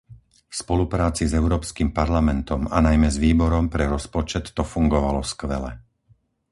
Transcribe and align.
V 0.49 0.53
spolupráci 0.61 1.23
s 1.29 1.33
Európskym 1.41 1.89
parlamentom 2.01 2.61
a 2.65 2.77
najmä 2.87 3.07
s 3.13 3.17
Výborom 3.23 3.65
pre 3.73 3.83
rozpočet 3.95 4.45
to 4.57 4.63
fungovalo 4.73 5.21
skvele. 5.31 5.71